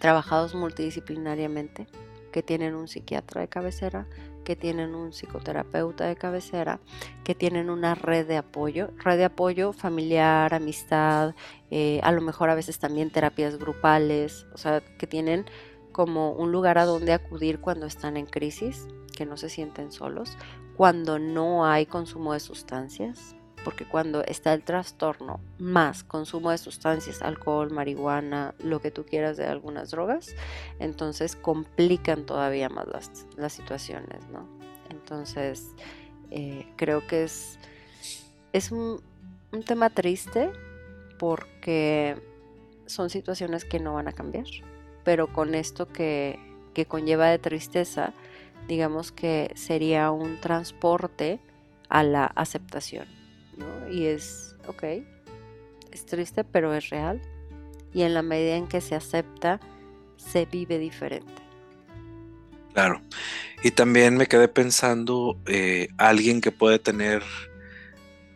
trabajados 0.00 0.54
multidisciplinariamente, 0.54 1.86
que 2.32 2.42
tienen 2.42 2.74
un 2.74 2.88
psiquiatra 2.88 3.42
de 3.42 3.48
cabecera, 3.48 4.06
que 4.44 4.56
tienen 4.56 4.94
un 4.94 5.12
psicoterapeuta 5.12 6.06
de 6.06 6.16
cabecera, 6.16 6.80
que 7.24 7.34
tienen 7.34 7.70
una 7.70 7.94
red 7.94 8.26
de 8.26 8.36
apoyo, 8.36 8.90
red 8.98 9.18
de 9.18 9.24
apoyo 9.24 9.72
familiar, 9.72 10.54
amistad, 10.54 11.34
eh, 11.70 12.00
a 12.02 12.12
lo 12.12 12.20
mejor 12.20 12.50
a 12.50 12.54
veces 12.54 12.78
también 12.78 13.10
terapias 13.10 13.58
grupales, 13.58 14.46
o 14.54 14.58
sea, 14.58 14.82
que 14.98 15.06
tienen 15.06 15.46
como 15.96 16.32
un 16.32 16.52
lugar 16.52 16.76
a 16.76 16.84
donde 16.84 17.14
acudir 17.14 17.58
cuando 17.58 17.86
están 17.86 18.18
en 18.18 18.26
crisis, 18.26 18.86
que 19.16 19.24
no 19.24 19.38
se 19.38 19.48
sienten 19.48 19.90
solos, 19.90 20.36
cuando 20.76 21.18
no 21.18 21.64
hay 21.64 21.86
consumo 21.86 22.34
de 22.34 22.40
sustancias, 22.40 23.34
porque 23.64 23.88
cuando 23.88 24.22
está 24.22 24.52
el 24.52 24.62
trastorno 24.62 25.40
más 25.58 26.04
consumo 26.04 26.50
de 26.50 26.58
sustancias, 26.58 27.22
alcohol, 27.22 27.70
marihuana, 27.70 28.54
lo 28.58 28.82
que 28.82 28.90
tú 28.90 29.06
quieras 29.06 29.38
de 29.38 29.46
algunas 29.46 29.90
drogas, 29.90 30.36
entonces 30.80 31.34
complican 31.34 32.26
todavía 32.26 32.68
más 32.68 32.86
las, 33.34 33.52
situaciones, 33.54 34.20
¿no? 34.28 34.46
Entonces, 34.90 35.70
eh, 36.30 36.70
creo 36.76 37.06
que 37.06 37.24
es, 37.24 37.58
es 38.52 38.70
un, 38.70 39.00
un 39.50 39.62
tema 39.62 39.88
triste 39.88 40.52
porque 41.18 42.22
son 42.84 43.08
situaciones 43.08 43.64
que 43.64 43.80
no 43.80 43.94
van 43.94 44.08
a 44.08 44.12
cambiar, 44.12 44.44
pero 45.06 45.32
con 45.32 45.54
esto 45.54 45.86
que, 45.86 46.36
que 46.74 46.84
conlleva 46.84 47.28
de 47.28 47.38
tristeza, 47.38 48.12
digamos 48.66 49.12
que 49.12 49.52
sería 49.54 50.10
un 50.10 50.40
transporte 50.40 51.38
a 51.88 52.02
la 52.02 52.26
aceptación, 52.26 53.06
¿no? 53.56 53.88
Y 53.88 54.06
es, 54.06 54.56
ok, 54.66 54.82
es 55.92 56.06
triste, 56.06 56.42
pero 56.42 56.74
es 56.74 56.90
real. 56.90 57.22
Y 57.94 58.02
en 58.02 58.14
la 58.14 58.22
medida 58.22 58.56
en 58.56 58.66
que 58.66 58.80
se 58.80 58.96
acepta, 58.96 59.60
se 60.16 60.44
vive 60.44 60.76
diferente. 60.80 61.40
Claro. 62.74 63.00
Y 63.62 63.70
también 63.70 64.16
me 64.16 64.26
quedé 64.26 64.48
pensando, 64.48 65.38
eh, 65.46 65.86
alguien 65.98 66.40
que 66.40 66.50
puede 66.50 66.80
tener 66.80 67.22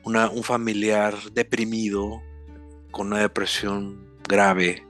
un 0.04 0.44
familiar 0.44 1.16
deprimido, 1.32 2.22
con 2.92 3.08
una 3.08 3.18
depresión 3.18 4.08
grave, 4.28 4.86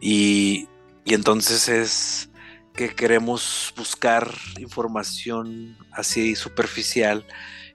y, 0.00 0.66
y 1.10 1.14
entonces 1.14 1.68
es 1.68 2.30
que 2.72 2.94
queremos 2.94 3.74
buscar 3.76 4.32
información 4.60 5.76
así 5.90 6.36
superficial 6.36 7.26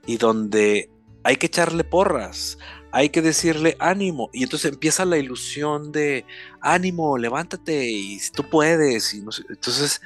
y 0.06 0.16
donde 0.16 0.88
hay 1.22 1.36
que 1.36 1.44
echarle 1.44 1.84
porras, 1.84 2.56
hay 2.92 3.10
que 3.10 3.20
decirle 3.20 3.76
ánimo 3.78 4.30
y 4.32 4.44
entonces 4.44 4.72
empieza 4.72 5.04
la 5.04 5.18
ilusión 5.18 5.92
de 5.92 6.24
ánimo, 6.62 7.18
levántate 7.18 7.90
y 7.90 8.18
tú 8.34 8.48
puedes 8.48 9.12
y 9.12 9.20
no 9.20 9.28
entonces 9.50 10.00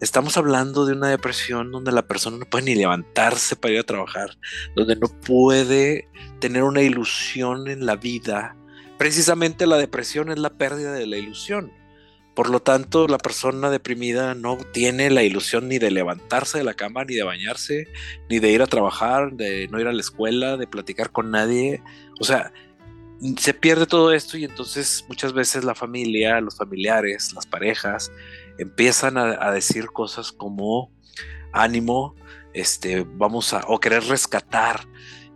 estamos 0.00 0.36
hablando 0.36 0.84
de 0.84 0.92
una 0.92 1.08
depresión 1.08 1.72
donde 1.72 1.90
la 1.90 2.06
persona 2.06 2.36
no 2.36 2.44
puede 2.44 2.66
ni 2.66 2.74
levantarse 2.74 3.56
para 3.56 3.72
ir 3.72 3.80
a 3.80 3.84
trabajar, 3.84 4.36
donde 4.76 4.96
no 4.96 5.08
puede 5.08 6.06
tener 6.38 6.62
una 6.64 6.82
ilusión 6.82 7.66
en 7.66 7.86
la 7.86 7.96
vida. 7.96 8.58
Precisamente 8.98 9.66
la 9.66 9.78
depresión 9.78 10.30
es 10.30 10.38
la 10.38 10.50
pérdida 10.50 10.92
de 10.92 11.06
la 11.06 11.16
ilusión. 11.16 11.72
Por 12.34 12.50
lo 12.50 12.60
tanto, 12.60 13.06
la 13.06 13.18
persona 13.18 13.70
deprimida 13.70 14.34
no 14.34 14.58
tiene 14.72 15.08
la 15.08 15.22
ilusión 15.22 15.68
ni 15.68 15.78
de 15.78 15.92
levantarse 15.92 16.58
de 16.58 16.64
la 16.64 16.74
cama, 16.74 17.04
ni 17.04 17.14
de 17.14 17.22
bañarse, 17.22 17.86
ni 18.28 18.40
de 18.40 18.50
ir 18.50 18.60
a 18.60 18.66
trabajar, 18.66 19.32
de 19.34 19.68
no 19.68 19.80
ir 19.80 19.86
a 19.86 19.92
la 19.92 20.00
escuela, 20.00 20.56
de 20.56 20.66
platicar 20.66 21.12
con 21.12 21.30
nadie. 21.30 21.80
O 22.20 22.24
sea, 22.24 22.52
se 23.38 23.54
pierde 23.54 23.86
todo 23.86 24.12
esto 24.12 24.36
y 24.36 24.44
entonces 24.44 25.04
muchas 25.08 25.32
veces 25.32 25.62
la 25.62 25.76
familia, 25.76 26.40
los 26.40 26.56
familiares, 26.56 27.32
las 27.34 27.46
parejas 27.46 28.10
empiezan 28.58 29.16
a, 29.16 29.50
decir 29.52 29.86
cosas 29.86 30.32
como 30.32 30.90
ánimo, 31.52 32.16
este, 32.52 33.06
vamos 33.16 33.52
a, 33.54 33.64
o 33.68 33.78
querer 33.78 34.04
rescatar. 34.04 34.88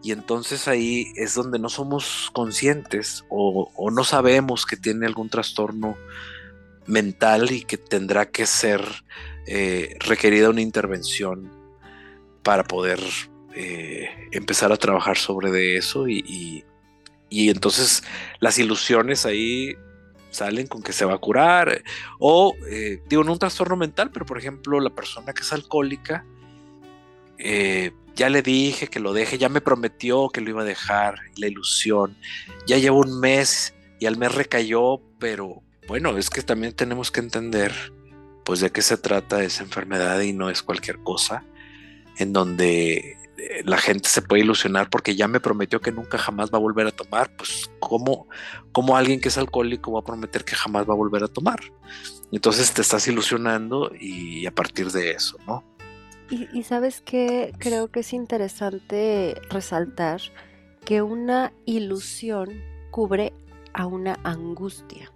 Y 0.03 0.13
entonces 0.13 0.67
ahí 0.69 1.13
es 1.17 1.35
donde 1.35 1.59
no 1.59 1.69
somos 1.69 2.31
conscientes 2.33 3.25
o, 3.31 3.71
o 3.77 3.91
no 3.91 4.03
sabemos 4.03 4.67
que 4.67 4.77
tiene 4.77 5.07
algún 5.07 5.29
trastorno 5.29 5.97
mental 6.89 7.53
y 7.53 7.63
que 7.63 7.77
tendrá 7.77 8.31
que 8.31 8.47
ser 8.47 8.83
eh, 9.47 9.97
requerida 10.01 10.51
una 10.51 10.63
intervención 10.63 11.53
para 12.43 12.65
poder 12.65 12.99
eh, 13.55 14.09
empezar 14.33 14.73
a 14.73 14.77
trabajar 14.77 15.19
sobre 15.19 15.51
de 15.51 15.77
eso 15.77 16.09
y, 16.09 16.65
entonces 17.31 18.03
las 18.41 18.59
ilusiones 18.59 19.27
ahí 19.27 19.77
salen 20.31 20.67
con 20.67 20.83
que 20.83 20.95
se 20.95 21.05
va 21.05 21.15
a 21.15 21.19
curar 21.19 21.83
o 22.19 22.55
eh, 22.71 23.03
digo 23.07 23.23
no 23.23 23.33
un 23.33 23.39
trastorno 23.39 23.77
mental 23.77 24.11
pero 24.11 24.25
por 24.25 24.39
ejemplo 24.39 24.81
la 24.81 24.95
persona 24.95 25.35
que 25.35 25.43
es 25.43 25.53
alcohólica 25.53 26.25
ya 28.15 28.29
le 28.31 28.43
dije 28.43 28.89
que 28.89 28.99
lo 28.99 29.13
deje 29.13 29.37
ya 29.37 29.51
me 29.51 29.61
prometió 29.61 30.31
que 30.31 30.41
lo 30.41 30.51
iba 30.51 30.63
a 30.63 30.65
dejar 30.65 31.21
la 31.37 31.47
ilusión 31.47 32.17
ya 32.67 32.79
llevo 32.79 33.01
un 33.01 33.21
mes 33.21 33.75
y 34.01 34.07
al 34.07 34.17
mes 34.17 34.35
recayó 34.35 35.03
pero 35.19 35.63
bueno, 35.89 36.19
es 36.19 36.29
que 36.29 36.43
también 36.43 36.75
tenemos 36.75 37.11
que 37.11 37.21
entender 37.21 37.73
pues 38.45 38.61
de 38.61 38.71
qué 38.71 38.83
se 38.83 38.99
trata 38.99 39.43
esa 39.43 39.63
enfermedad 39.63 40.21
y 40.21 40.35
no 40.35 40.51
es 40.51 40.63
cualquier 40.63 40.99
cosa 40.99 41.45
en 42.19 42.33
donde 42.33 43.17
eh, 43.39 43.63
la 43.65 43.79
gente 43.79 44.09
se 44.09 44.21
puede 44.21 44.43
ilusionar 44.43 44.91
porque 44.91 45.17
ya 45.17 45.29
me 45.29 45.41
prometió 45.41 45.81
que 45.81 45.91
nunca 45.91 46.19
jamás 46.19 46.51
va 46.53 46.59
a 46.59 46.61
volver 46.61 46.87
a 46.87 46.91
tomar, 46.91 47.35
pues 47.37 47.71
¿cómo, 47.79 48.29
cómo 48.73 48.97
alguien 48.97 49.21
que 49.21 49.29
es 49.29 49.39
alcohólico 49.39 49.93
va 49.93 50.01
a 50.01 50.05
prometer 50.05 50.45
que 50.45 50.55
jamás 50.55 50.87
va 50.89 50.93
a 50.93 50.97
volver 50.97 51.25
a 51.25 51.29
tomar? 51.29 51.61
Entonces 52.31 52.73
te 52.73 52.83
estás 52.83 53.09
ilusionando 53.09 53.91
y 53.99 54.45
a 54.47 54.55
partir 54.55 54.91
de 54.93 55.13
eso, 55.13 55.39
¿no? 55.47 55.65
Y, 56.31 56.49
y 56.53 56.65
sabes 56.65 57.01
que 57.01 57.53
creo 57.59 57.91
que 57.91 58.01
es 58.01 58.13
interesante 58.13 59.41
resaltar 59.49 60.21
que 60.85 61.01
una 61.01 61.53
ilusión 61.65 62.63
cubre 62.91 63.33
a 63.73 63.87
una 63.87 64.19
angustia. 64.25 65.11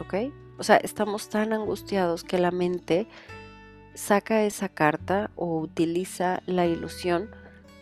¿Ok? 0.00 0.14
O 0.58 0.62
sea, 0.62 0.76
estamos 0.76 1.28
tan 1.28 1.52
angustiados 1.52 2.24
que 2.24 2.38
la 2.38 2.50
mente 2.50 3.06
saca 3.94 4.44
esa 4.44 4.68
carta 4.68 5.30
o 5.36 5.58
utiliza 5.58 6.42
la 6.46 6.66
ilusión 6.66 7.30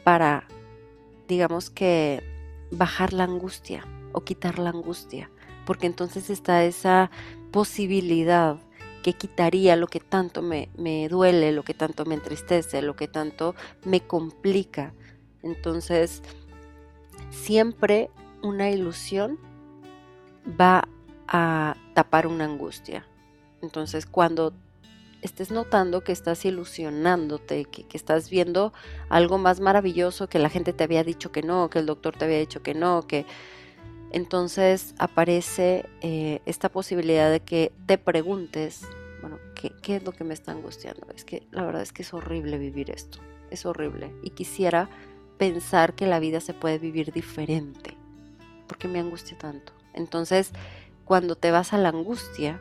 para, 0.05 0.47
digamos 1.29 1.71
que, 1.71 2.23
bajar 2.71 3.13
la 3.13 3.25
angustia 3.25 3.85
o 4.13 4.23
quitar 4.23 4.59
la 4.59 4.71
angustia, 4.71 5.31
porque 5.67 5.87
entonces 5.87 6.31
está 6.31 6.65
esa 6.65 7.11
posibilidad 7.51 8.57
que 9.03 9.15
quitaría 9.15 9.77
lo 9.77 9.89
que 9.89 10.01
tanto 10.01 10.43
me, 10.43 10.69
me, 10.77 11.09
duele, 11.09 11.53
lo 11.53 11.65
que 11.65 11.75
tanto 11.75 12.05
me 12.05 12.15
entristece, 12.15 12.83
lo 12.83 12.95
que 12.97 13.09
tanto 13.09 13.55
me 13.85 14.01
complica. 14.01 14.95
Entonces, 15.43 16.23
siempre 17.31 18.11
una 18.43 18.71
ilusión 18.71 19.39
va 20.61 20.89
a 21.33 21.77
tapar 21.95 22.27
una 22.27 22.45
angustia. 22.45 23.07
Entonces, 23.63 24.07
cuando 24.07 24.53
estés 25.23 25.51
notando 25.51 26.05
que 26.05 26.13
estás 26.13 26.45
ilusionándote, 26.45 27.65
que, 27.65 27.87
estás 27.93 28.29
viendo 28.29 28.73
algo 29.09 29.39
más 29.39 29.61
maravilloso 29.61 30.29
que 30.29 30.39
la 30.39 30.51
gente 30.51 30.73
te 30.73 30.85
había 30.85 31.05
dicho 31.05 31.33
que 31.33 31.43
no, 31.43 31.71
que 31.71 31.79
el 31.79 31.87
doctor 31.87 32.17
te 32.17 32.27
había 32.27 32.39
dicho 32.39 32.63
que 32.63 32.75
no, 32.75 33.07
que 33.07 33.25
entonces 34.11 34.95
aparece 34.99 35.89
eh, 36.03 36.43
esta 36.45 36.69
posibilidad 36.69 37.31
de 37.31 37.41
que 37.41 37.73
te 37.87 37.97
preguntes, 37.97 38.83
bueno, 39.23 39.39
¿qué, 39.55 39.73
¿qué 39.81 39.97
es 39.97 40.05
lo 40.05 40.13
que 40.13 40.25
me 40.25 40.35
está 40.35 40.53
angustiando? 40.53 41.07
Es 41.15 41.25
que 41.25 41.47
la 41.51 41.65
verdad 41.65 41.83
es 41.83 41.93
que 41.93 42.03
es 42.03 42.13
horrible 42.13 42.59
vivir 42.59 42.91
esto, 42.91 43.19
es 43.51 43.65
horrible. 43.65 44.13
Y 44.23 44.31
quisiera 44.31 44.91
pensar 45.39 45.95
que 45.95 46.07
la 46.07 46.19
vida 46.19 46.41
se 46.41 46.53
puede 46.53 46.79
vivir 46.79 47.13
diferente. 47.13 47.97
porque 48.67 48.89
me 48.89 49.01
angustia 49.01 49.37
tanto? 49.37 49.73
Entonces, 49.93 50.53
cuando 51.05 51.37
te 51.37 51.51
vas 51.51 51.73
a 51.73 51.79
la 51.79 51.91
angustia 51.91 52.61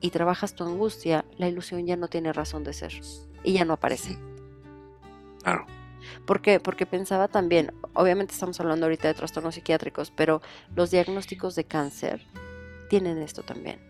y 0.00 0.10
trabajas 0.10 0.54
tu 0.54 0.64
angustia, 0.64 1.24
la 1.36 1.48
ilusión 1.48 1.86
ya 1.86 1.96
no 1.96 2.08
tiene 2.08 2.32
razón 2.32 2.64
de 2.64 2.72
ser 2.72 2.92
y 3.42 3.52
ya 3.54 3.64
no 3.64 3.74
aparece. 3.74 4.18
Claro. 5.42 5.66
¿Por 6.26 6.40
qué? 6.40 6.60
Porque 6.60 6.86
pensaba 6.86 7.28
también, 7.28 7.72
obviamente 7.94 8.32
estamos 8.32 8.60
hablando 8.60 8.86
ahorita 8.86 9.08
de 9.08 9.14
trastornos 9.14 9.54
psiquiátricos, 9.54 10.10
pero 10.10 10.40
los 10.74 10.90
diagnósticos 10.90 11.54
de 11.54 11.64
cáncer 11.64 12.26
tienen 12.88 13.18
esto 13.18 13.42
también. 13.42 13.80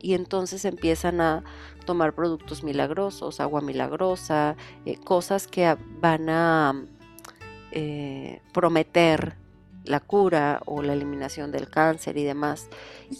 Y 0.00 0.14
entonces 0.14 0.64
empiezan 0.64 1.20
a 1.20 1.44
tomar 1.84 2.14
productos 2.14 2.62
milagrosos, 2.62 3.40
agua 3.40 3.60
milagrosa, 3.60 4.56
eh, 4.84 4.98
cosas 4.98 5.46
que 5.46 5.76
van 6.00 6.28
a 6.28 6.84
eh, 7.70 8.40
prometer 8.52 9.36
la 9.86 10.00
cura 10.00 10.60
o 10.66 10.82
la 10.82 10.92
eliminación 10.92 11.52
del 11.52 11.68
cáncer 11.68 12.16
y 12.18 12.24
demás. 12.24 12.68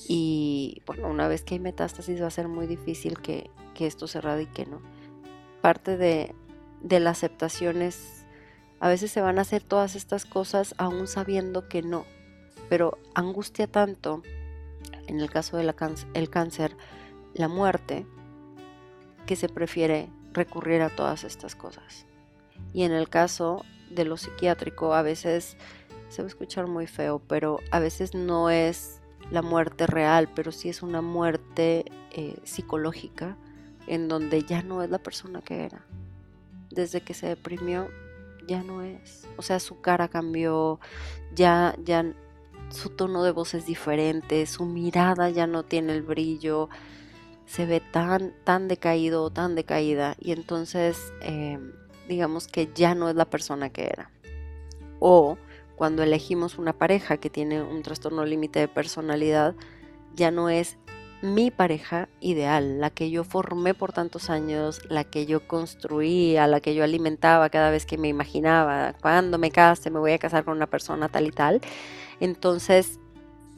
Y 0.09 0.83
bueno, 0.87 1.09
una 1.09 1.29
vez 1.29 1.43
que 1.43 1.55
hay 1.55 1.61
metástasis 1.61 2.21
va 2.21 2.27
a 2.27 2.31
ser 2.31 2.49
muy 2.49 2.67
difícil 2.67 3.19
que, 3.21 3.51
esto 3.79 4.07
se 4.07 4.23
radique, 4.23 4.65
¿no? 4.65 4.81
Parte 5.61 5.99
de, 5.99 6.35
de 6.81 6.99
la 6.99 7.11
aceptación 7.11 7.83
es, 7.83 8.25
a 8.81 8.89
veces 8.89 9.11
se 9.11 9.21
van 9.21 9.39
a 9.39 9.43
hacer 9.43 9.63
todas 9.63 9.97
estas 9.97 10.25
cosas 10.25 10.75
aún 10.79 11.07
sabiendo 11.07 11.69
que 11.69 11.83
no, 11.83 12.07
pero 12.71 12.97
angustia 13.15 13.67
tanto, 13.67 14.23
en 15.09 15.21
el 15.21 15.31
caso 15.31 15.59
del 15.59 15.75
el 16.15 16.31
cáncer, 16.31 16.77
la 17.35 17.49
muerte, 17.49 18.07
que 19.27 19.37
se 19.37 19.49
prefiere 19.49 20.09
recurrir 20.33 20.81
a 20.83 20.89
todas 20.89 21.25
estas 21.25 21.55
cosas. 21.55 22.07
Y 22.73 22.85
en 22.85 22.93
el 22.93 23.09
caso 23.09 23.65
de 23.91 24.05
lo 24.05 24.17
psiquiátrico, 24.17 24.95
a 24.95 25.03
veces 25.03 25.57
se 26.09 26.23
va 26.23 26.27
a 26.27 26.29
escuchar 26.29 26.67
muy 26.67 26.87
feo, 26.87 27.21
pero 27.27 27.61
a 27.71 27.81
veces 27.81 28.15
no 28.15 28.51
es 28.51 29.01
la 29.31 29.43
muerte 29.43 29.87
real, 29.87 30.29
pero 30.35 30.53
sí 30.53 30.69
es 30.69 30.83
una 30.83 31.03
muerte 31.03 31.85
eh, 32.13 32.37
psicológica 32.45 33.37
en 33.87 34.09
donde 34.09 34.43
ya 34.43 34.63
no 34.63 34.83
es 34.83 34.91
la 34.91 34.99
persona 34.99 35.43
que 35.43 35.65
era. 35.65 35.85
Desde 36.71 37.01
que 37.01 37.15
se 37.15 37.27
deprimió, 37.29 37.89
ya 38.47 38.63
no 38.63 38.83
es. 38.83 39.29
O 39.37 39.43
sea, 39.43 39.61
su 39.61 39.81
cara 39.81 40.09
cambió, 40.09 40.81
ya, 41.35 41.75
ya 41.85 42.05
su 42.71 42.91
tono 42.91 43.23
de 43.23 43.33
voz 43.33 43.55
es 43.55 43.67
diferente, 43.67 44.47
su 44.47 44.65
mirada 44.65 45.31
ya 45.31 45.47
no 45.47 45.65
tiene 45.65 45.93
el 45.93 46.03
brillo, 46.03 46.69
se 47.47 47.65
ve 47.65 47.81
tan, 47.81 48.35
tan 48.45 48.69
decaído, 48.69 49.31
tan 49.31 49.55
decaída, 49.55 50.17
y 50.21 50.33
entonces, 50.33 51.13
em, 51.21 51.73
digamos 52.09 52.49
que 52.49 52.71
ya 52.75 52.95
no 52.95 53.09
es 53.09 53.17
la 53.17 53.25
persona 53.25 53.71
que 53.71 53.85
era. 53.85 54.11
O 54.99 55.39
cuando 55.77 56.03
elegimos 56.03 56.59
una 56.59 56.73
pareja 56.73 57.19
que 57.19 57.31
tiene 57.31 57.63
un 57.63 57.83
trastorno 57.83 58.25
límite 58.25 58.59
de 58.59 58.69
personalidad, 58.69 59.55
ya 60.15 60.31
no 60.31 60.49
es 60.49 60.79
mi 61.23 61.51
pareja 61.51 62.09
ideal, 62.21 62.81
la 62.81 62.91
que 62.91 63.11
yo 63.11 63.25
formé 63.25 63.75
por 63.75 63.93
tantos 63.93 64.29
años, 64.31 64.81
la 64.89 65.05
que 65.05 65.27
yo 65.27 65.47
construía, 65.47 66.47
la 66.47 66.61
que 66.61 66.75
yo 66.75 66.85
alimentaba 66.85 67.49
cada 67.49 67.71
vez 67.71 67.87
que 67.87 67.99
me 67.99 68.09
imaginaba, 68.09 68.95
cuando 69.01 69.39
me 69.39 69.51
case 69.51 69.91
me 69.91 69.99
voy 69.99 70.13
a 70.13 70.19
casar 70.19 70.45
con 70.45 70.57
una 70.57 70.67
persona 70.67 71.09
tal 71.09 71.27
y 71.27 71.31
tal. 71.31 71.61
Entonces, 72.21 72.99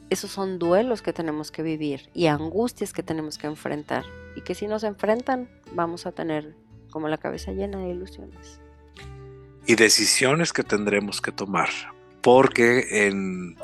esos 0.09 0.31
son 0.31 0.57
duelos 0.57 1.01
que 1.01 1.13
tenemos 1.13 1.51
que 1.51 1.61
vivir 1.61 2.09
y 2.13 2.27
angustias 2.27 2.93
que 2.93 3.03
tenemos 3.03 3.37
que 3.37 3.47
enfrentar 3.47 4.05
y 4.35 4.41
que 4.41 4.55
si 4.55 4.67
nos 4.67 4.83
enfrentan 4.83 5.49
vamos 5.73 6.05
a 6.05 6.11
tener 6.11 6.55
como 6.89 7.07
la 7.07 7.17
cabeza 7.17 7.51
llena 7.51 7.79
de 7.79 7.89
ilusiones. 7.89 8.59
Y 9.67 9.75
decisiones 9.75 10.51
que 10.51 10.63
tendremos 10.63 11.21
que 11.21 11.31
tomar, 11.31 11.69
porque 12.21 13.07
en 13.07 13.57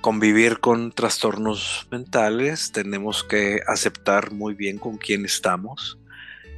convivir 0.00 0.60
con 0.60 0.92
trastornos 0.92 1.88
mentales, 1.90 2.72
tenemos 2.72 3.24
que 3.24 3.60
aceptar 3.66 4.32
muy 4.32 4.54
bien 4.54 4.78
con 4.78 4.98
quién 4.98 5.24
estamos 5.24 5.98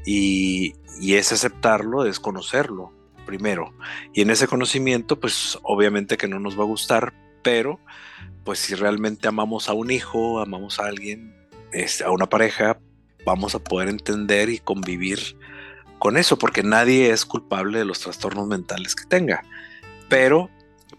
y, 0.05 0.75
y 1.01 1.15
es 1.15 1.33
aceptarlo, 1.33 2.05
es 2.05 2.21
conocerlo 2.21 2.93
primero. 3.25 3.75
Y 4.15 4.23
en 4.23 4.31
ese 4.31 4.49
conocimiento, 4.49 5.21
pues 5.21 5.59
obviamente 5.63 6.17
que 6.17 6.29
no 6.29 6.41
nos 6.41 6.59
va 6.59 6.63
a 6.63 6.67
gustar, 6.67 7.13
pero 7.43 7.79
pues 8.45 8.59
si 8.59 8.75
realmente 8.75 9.29
amamos 9.29 9.69
a 9.69 9.75
un 9.75 9.91
hijo, 9.91 10.41
amamos 10.41 10.81
a 10.81 10.87
alguien, 10.87 11.35
este, 11.73 12.05
a 12.05 12.11
una 12.11 12.29
pareja, 12.29 12.79
vamos 13.27 13.55
a 13.55 13.59
poder 13.59 13.89
entender 13.89 14.49
y 14.49 14.59
convivir 14.59 15.37
con 15.99 16.17
eso, 16.17 16.39
porque 16.39 16.63
nadie 16.63 17.11
es 17.11 17.27
culpable 17.27 17.79
de 17.79 17.85
los 17.85 18.01
trastornos 18.01 18.47
mentales 18.47 18.95
que 18.95 19.05
tenga. 19.05 19.43
Pero 20.09 20.49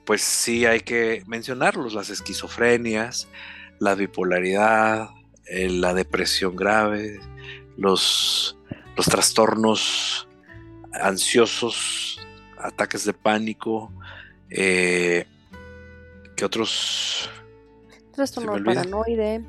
pues 0.06 0.22
sí 0.22 0.66
hay 0.66 0.82
que 0.82 1.24
mencionarlos, 1.28 1.94
las 1.94 2.10
esquizofrenias, 2.10 3.28
la 3.80 3.96
bipolaridad, 3.96 5.10
eh, 5.46 5.70
la 5.70 5.94
depresión 5.94 6.56
grave, 6.56 7.20
los, 7.78 8.58
los 8.96 9.06
trastornos 9.06 10.28
ansiosos, 10.94 12.20
ataques 12.58 13.06
de 13.06 13.14
pánico, 13.14 13.92
eh, 14.50 15.26
¿qué 16.36 16.46
otros? 16.46 17.30
Trastorno 18.14 18.64
paranoide. 18.64 19.44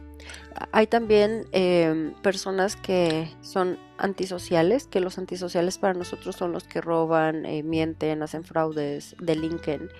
Hay 0.72 0.86
también 0.86 1.46
em, 1.52 2.12
personas 2.22 2.76
que 2.76 3.30
son 3.40 3.78
antisociales, 3.98 4.86
que 4.86 5.00
los 5.00 5.16
antisociales 5.18 5.78
para 5.78 5.94
nosotros 5.94 6.36
son 6.36 6.52
los 6.52 6.64
que 6.64 6.80
roban, 6.80 7.46
eh, 7.46 7.62
mienten, 7.62 8.22
hacen 8.22 8.44
fraudes, 8.44 9.16
delinquen. 9.20 9.90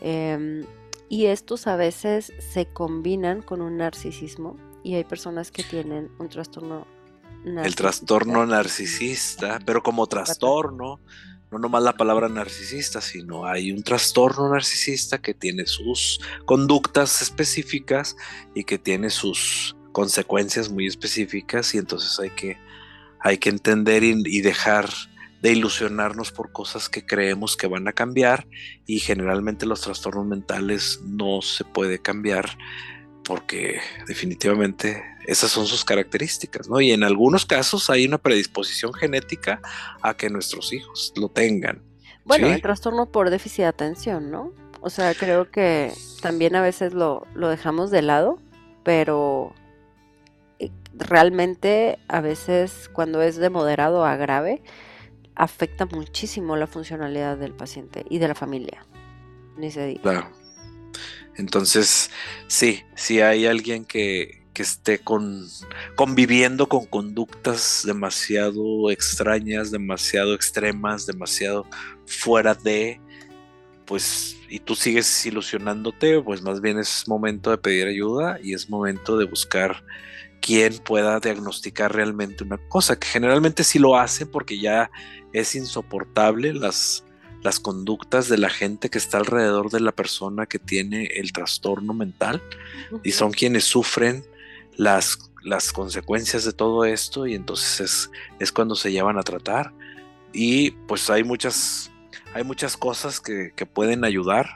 Em, 0.00 0.64
y 1.08 1.26
estos 1.26 1.66
a 1.66 1.76
veces 1.76 2.32
se 2.38 2.66
combinan 2.66 3.42
con 3.42 3.62
un 3.62 3.78
narcisismo 3.78 4.56
y 4.84 4.94
hay 4.94 5.04
personas 5.04 5.50
que 5.50 5.62
tienen 5.62 6.10
un 6.18 6.28
trastorno 6.28 6.86
narcisista. 7.44 7.66
El 7.66 7.74
trastorno 7.74 8.46
narcisista, 8.46 9.58
pero 9.64 9.82
como 9.82 10.06
trastorno, 10.06 11.00
no 11.50 11.58
nomás 11.58 11.82
la 11.82 11.96
palabra 11.96 12.28
narcisista, 12.28 13.00
sino 13.00 13.46
hay 13.46 13.72
un 13.72 13.82
trastorno 13.82 14.50
narcisista 14.50 15.18
que 15.18 15.32
tiene 15.32 15.66
sus 15.66 16.20
conductas 16.44 17.22
específicas 17.22 18.16
y 18.54 18.64
que 18.64 18.78
tiene 18.78 19.08
sus 19.08 19.74
consecuencias 19.92 20.68
muy 20.68 20.86
específicas 20.86 21.74
y 21.74 21.78
entonces 21.78 22.20
hay 22.20 22.30
que, 22.30 22.58
hay 23.20 23.38
que 23.38 23.48
entender 23.48 24.04
y 24.04 24.40
dejar 24.42 24.90
de 25.42 25.52
ilusionarnos 25.52 26.32
por 26.32 26.52
cosas 26.52 26.88
que 26.88 27.06
creemos 27.06 27.56
que 27.56 27.66
van 27.66 27.86
a 27.88 27.92
cambiar 27.92 28.46
y 28.86 29.00
generalmente 29.00 29.66
los 29.66 29.80
trastornos 29.80 30.26
mentales 30.26 31.00
no 31.04 31.42
se 31.42 31.64
puede 31.64 32.00
cambiar 32.00 32.58
porque 33.24 33.80
definitivamente 34.06 35.04
esas 35.26 35.50
son 35.50 35.66
sus 35.66 35.84
características, 35.84 36.68
¿no? 36.68 36.80
Y 36.80 36.92
en 36.92 37.04
algunos 37.04 37.44
casos 37.44 37.90
hay 37.90 38.06
una 38.06 38.16
predisposición 38.16 38.94
genética 38.94 39.60
a 40.00 40.16
que 40.16 40.30
nuestros 40.30 40.72
hijos 40.72 41.12
lo 41.14 41.28
tengan. 41.28 41.82
Bueno, 42.24 42.46
el 42.48 42.62
trastorno 42.62 43.06
por 43.06 43.28
déficit 43.28 43.58
de 43.58 43.66
atención, 43.66 44.30
¿no? 44.30 44.52
O 44.80 44.90
sea, 44.90 45.14
creo 45.14 45.50
que 45.50 45.92
también 46.22 46.56
a 46.56 46.62
veces 46.62 46.94
lo, 46.94 47.26
lo 47.34 47.48
dejamos 47.48 47.90
de 47.90 48.02
lado, 48.02 48.38
pero 48.82 49.52
eh, 50.58 50.70
realmente 50.94 51.98
a 52.08 52.20
veces 52.22 52.88
cuando 52.92 53.20
es 53.20 53.36
de 53.36 53.50
moderado 53.50 54.06
a 54.06 54.16
grave, 54.16 54.62
afecta 55.38 55.86
muchísimo 55.86 56.56
la 56.56 56.66
funcionalidad 56.66 57.38
del 57.38 57.52
paciente 57.52 58.04
y 58.10 58.18
de 58.18 58.28
la 58.28 58.34
familia. 58.34 58.84
Ni 59.56 59.70
se 59.70 59.86
diga. 59.86 60.02
Claro. 60.02 60.32
Entonces, 61.36 62.10
sí, 62.48 62.82
si 62.96 63.20
hay 63.20 63.46
alguien 63.46 63.84
que, 63.84 64.42
que 64.52 64.62
esté 64.62 64.98
con, 64.98 65.46
conviviendo 65.94 66.68
con 66.68 66.86
conductas 66.86 67.84
demasiado 67.86 68.90
extrañas, 68.90 69.70
demasiado 69.70 70.34
extremas, 70.34 71.06
demasiado 71.06 71.64
fuera 72.06 72.54
de, 72.54 73.00
pues, 73.86 74.36
y 74.48 74.58
tú 74.58 74.74
sigues 74.74 75.24
ilusionándote, 75.26 76.20
pues 76.20 76.42
más 76.42 76.60
bien 76.60 76.80
es 76.80 77.06
momento 77.06 77.52
de 77.52 77.58
pedir 77.58 77.86
ayuda 77.86 78.40
y 78.42 78.54
es 78.54 78.68
momento 78.68 79.16
de 79.16 79.26
buscar 79.26 79.84
quien 80.40 80.78
pueda 80.78 81.20
diagnosticar 81.20 81.94
realmente 81.94 82.44
una 82.44 82.58
cosa, 82.68 82.98
que 82.98 83.06
generalmente 83.06 83.64
sí 83.64 83.78
lo 83.78 83.96
hace 83.96 84.26
porque 84.26 84.58
ya 84.58 84.90
es 85.32 85.54
insoportable 85.54 86.54
las, 86.54 87.04
las 87.42 87.60
conductas 87.60 88.28
de 88.28 88.38
la 88.38 88.50
gente 88.50 88.90
que 88.90 88.98
está 88.98 89.18
alrededor 89.18 89.70
de 89.70 89.80
la 89.80 89.92
persona 89.92 90.46
que 90.46 90.58
tiene 90.58 91.06
el 91.16 91.32
trastorno 91.32 91.94
mental 91.94 92.42
y 93.02 93.12
son 93.12 93.32
quienes 93.32 93.64
sufren 93.64 94.24
las, 94.76 95.18
las 95.42 95.72
consecuencias 95.72 96.44
de 96.44 96.52
todo 96.52 96.84
esto 96.84 97.26
y 97.26 97.34
entonces 97.34 97.80
es, 97.80 98.10
es, 98.38 98.52
cuando 98.52 98.74
se 98.74 98.92
llevan 98.92 99.18
a 99.18 99.22
tratar. 99.22 99.72
Y 100.32 100.72
pues 100.86 101.10
hay 101.10 101.24
muchas, 101.24 101.90
hay 102.34 102.44
muchas 102.44 102.76
cosas 102.76 103.20
que, 103.20 103.52
que 103.56 103.66
pueden 103.66 104.04
ayudar 104.04 104.46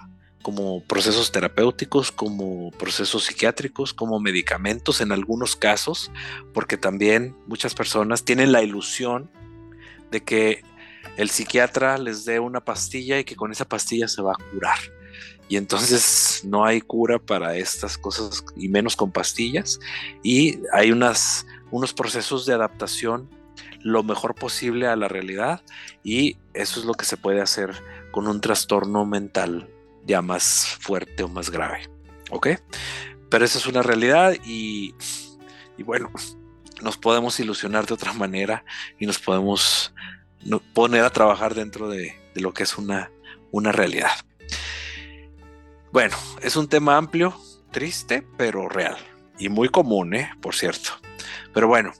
como 0.42 0.82
procesos 0.84 1.32
terapéuticos, 1.32 2.12
como 2.12 2.70
procesos 2.72 3.24
psiquiátricos, 3.24 3.94
como 3.94 4.20
medicamentos 4.20 5.00
en 5.00 5.12
algunos 5.12 5.56
casos, 5.56 6.10
porque 6.52 6.76
también 6.76 7.36
muchas 7.46 7.74
personas 7.74 8.24
tienen 8.24 8.52
la 8.52 8.62
ilusión 8.62 9.30
de 10.10 10.22
que 10.22 10.62
el 11.16 11.30
psiquiatra 11.30 11.98
les 11.98 12.24
dé 12.24 12.40
una 12.40 12.60
pastilla 12.60 13.18
y 13.18 13.24
que 13.24 13.36
con 13.36 13.52
esa 13.52 13.64
pastilla 13.64 14.08
se 14.08 14.22
va 14.22 14.32
a 14.32 14.50
curar. 14.52 14.78
Y 15.48 15.56
entonces 15.56 16.42
no 16.44 16.64
hay 16.64 16.80
cura 16.80 17.18
para 17.18 17.56
estas 17.56 17.98
cosas 17.98 18.44
y 18.56 18.68
menos 18.68 18.96
con 18.96 19.12
pastillas. 19.12 19.78
Y 20.22 20.60
hay 20.72 20.92
unos 20.92 21.44
procesos 21.94 22.46
de 22.46 22.54
adaptación 22.54 23.28
lo 23.82 24.02
mejor 24.02 24.34
posible 24.34 24.86
a 24.86 24.96
la 24.96 25.08
realidad 25.08 25.60
y 26.04 26.38
eso 26.54 26.80
es 26.80 26.86
lo 26.86 26.94
que 26.94 27.04
se 27.04 27.16
puede 27.16 27.40
hacer 27.40 27.70
con 28.12 28.28
un 28.28 28.40
trastorno 28.40 29.04
mental 29.04 29.68
ya 30.04 30.22
más 30.22 30.76
fuerte 30.80 31.22
o 31.22 31.28
más 31.28 31.50
grave. 31.50 31.88
¿Ok? 32.30 32.48
Pero 33.30 33.44
esa 33.44 33.58
es 33.58 33.66
una 33.66 33.82
realidad 33.82 34.34
y, 34.44 34.94
y 35.78 35.82
bueno, 35.82 36.10
nos 36.82 36.96
podemos 36.96 37.38
ilusionar 37.40 37.86
de 37.86 37.94
otra 37.94 38.12
manera 38.12 38.64
y 38.98 39.06
nos 39.06 39.18
podemos 39.18 39.94
poner 40.74 41.04
a 41.04 41.10
trabajar 41.10 41.54
dentro 41.54 41.88
de, 41.88 42.18
lo 42.34 42.52
que 42.52 42.64
es 42.64 42.76
una, 42.76 43.10
una 43.50 43.72
realidad. 43.72 44.10
Bueno, 45.92 46.16
es 46.40 46.56
un 46.56 46.68
tema 46.68 46.96
amplio, 46.96 47.38
triste, 47.70 48.26
pero 48.36 48.68
real 48.68 48.96
y 49.38 49.48
muy 49.48 49.68
común, 49.68 50.14
¿eh? 50.14 50.30
por 50.40 50.54
cierto. 50.54 50.90
Pero 51.52 51.68
bueno, 51.68 51.92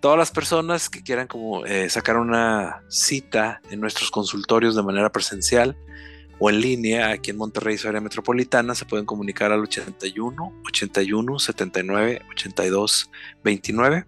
todas 0.00 0.18
las 0.18 0.30
personas 0.30 0.88
que 0.88 1.02
quieran 1.02 1.26
como 1.26 1.64
eh, 1.66 1.88
sacar 1.90 2.16
una 2.16 2.82
cita 2.88 3.60
en 3.70 3.80
nuestros 3.80 4.10
consultorios 4.10 4.76
de 4.76 4.82
manera 4.82 5.10
presencial 5.10 5.76
o 6.40 6.50
en 6.50 6.60
línea 6.60 7.10
aquí 7.10 7.30
en 7.30 7.36
Monterrey, 7.36 7.78
su 7.78 7.86
área 7.86 8.00
metropolitana, 8.00 8.74
se 8.74 8.86
pueden 8.86 9.06
comunicar 9.06 9.52
al 9.52 9.60
81 9.60 10.52
81 10.66 11.38
79 11.38 12.22
82 12.30 13.10
29 13.44 14.06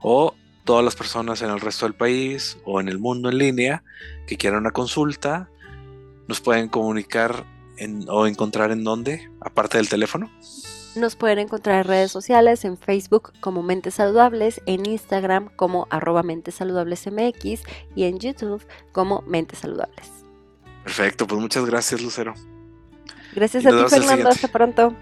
o 0.00 0.34
todas 0.64 0.84
las 0.84 0.96
personas 0.96 1.42
en 1.42 1.50
el 1.50 1.60
resto 1.60 1.86
del 1.86 1.94
país 1.94 2.58
o 2.64 2.80
en 2.80 2.88
el 2.88 2.98
mundo 2.98 3.28
en 3.28 3.38
línea 3.38 3.84
que 4.26 4.36
quieran 4.36 4.60
una 4.60 4.72
consulta, 4.72 5.48
nos 6.26 6.40
pueden 6.40 6.68
comunicar 6.68 7.44
o 8.08 8.26
encontrar 8.26 8.72
en 8.72 8.82
dónde, 8.82 9.30
aparte 9.40 9.76
del 9.76 9.88
teléfono. 9.88 10.30
Nos 10.96 11.14
pueden 11.14 11.38
encontrar 11.38 11.82
en 11.82 11.84
redes 11.84 12.10
sociales, 12.10 12.64
en 12.64 12.78
Facebook 12.78 13.34
como 13.40 13.62
Mentes 13.62 13.94
Saludables, 13.94 14.62
en 14.64 14.86
Instagram 14.86 15.50
como 15.54 15.86
arroba 15.90 16.22
Mentes 16.22 16.54
Saludables 16.54 17.06
MX 17.06 17.62
y 17.94 18.04
en 18.04 18.18
YouTube 18.18 18.66
como 18.92 19.22
Mentes 19.26 19.58
Saludables. 19.58 20.15
Perfecto, 20.86 21.26
pues 21.26 21.40
muchas 21.40 21.66
gracias 21.66 22.00
Lucero. 22.00 22.32
Gracias 23.32 23.66
a 23.66 23.70
ti 23.70 23.90
Fernando, 23.90 24.28
hasta 24.28 24.46
pronto. 24.46 24.94